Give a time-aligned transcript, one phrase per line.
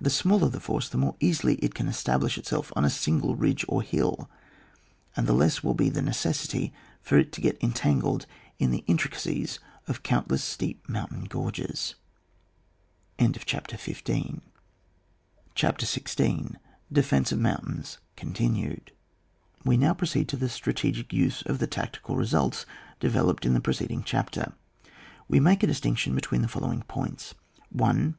[0.00, 3.62] The smaller the force, the more easily it can establish itself on a single ridge
[3.68, 4.26] or hiU,
[5.14, 8.24] and the less will be the necessity for it to get entangled
[8.58, 11.94] in the intricacies of countless steep mountain gorges.
[13.20, 14.44] CHAPTER XVI.
[16.90, 18.78] DEFENCE OF MOUNTAINS— (ooNTunnsD).
[19.62, 22.64] We now proceed to the strategic use of the tacticed results
[22.98, 24.54] developed in the pre ceding chapter.
[25.28, 27.34] We make a distinction between the following points:—
[27.70, 28.14] 1.